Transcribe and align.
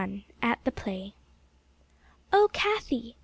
XXI 0.01 0.25
AT 0.41 0.59
THE 0.63 0.71
PLAY 0.71 1.13
"Oh, 2.33 2.49
Cathie!" 2.51 3.17